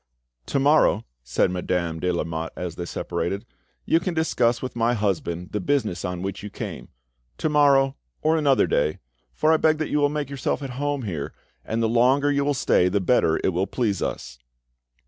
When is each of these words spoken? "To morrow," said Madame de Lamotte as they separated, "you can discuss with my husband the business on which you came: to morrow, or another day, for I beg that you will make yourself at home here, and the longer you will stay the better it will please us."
"To 0.47 0.57
morrow," 0.59 1.05
said 1.23 1.51
Madame 1.51 1.99
de 1.99 2.11
Lamotte 2.11 2.53
as 2.55 2.73
they 2.73 2.85
separated, 2.87 3.45
"you 3.85 3.99
can 3.99 4.15
discuss 4.15 4.59
with 4.59 4.75
my 4.75 4.95
husband 4.95 5.51
the 5.51 5.59
business 5.59 6.03
on 6.03 6.23
which 6.23 6.41
you 6.41 6.49
came: 6.49 6.87
to 7.37 7.49
morrow, 7.49 7.95
or 8.23 8.35
another 8.35 8.65
day, 8.65 8.97
for 9.31 9.51
I 9.53 9.57
beg 9.57 9.77
that 9.77 9.89
you 9.91 9.99
will 9.99 10.09
make 10.09 10.31
yourself 10.31 10.63
at 10.63 10.71
home 10.81 11.03
here, 11.03 11.35
and 11.63 11.83
the 11.83 11.87
longer 11.87 12.31
you 12.31 12.43
will 12.43 12.55
stay 12.55 12.89
the 12.89 12.99
better 12.99 13.39
it 13.43 13.49
will 13.49 13.67
please 13.67 14.01
us." 14.01 14.39